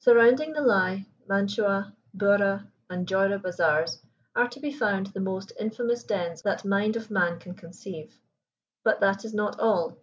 [0.00, 4.02] Surrounding the Lai, Machua, Burra, and Joira Bazaars
[4.34, 8.18] are to be found the most infamous dens that mind of man can conceive.
[8.82, 9.96] But that is not all.